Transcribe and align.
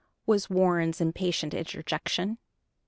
was 0.25 0.49
Warren's 0.49 0.99
impatient 0.99 1.53
interjection. 1.53 2.39